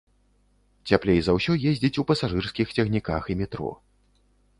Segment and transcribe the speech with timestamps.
[0.91, 3.71] Цяплей за ўсё ездзіць у пасажырскіх цягніках і метро.